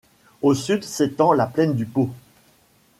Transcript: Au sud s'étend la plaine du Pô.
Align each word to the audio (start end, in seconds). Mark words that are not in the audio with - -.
Au 0.41 0.55
sud 0.55 0.83
s'étend 0.83 1.31
la 1.31 1.45
plaine 1.45 1.75
du 1.75 1.85
Pô. 1.85 2.09